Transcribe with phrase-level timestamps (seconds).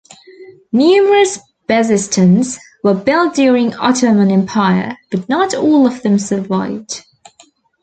[0.71, 1.37] Numerous
[1.69, 7.03] bezistans were built during Ottoman Empire, but not all of them survived.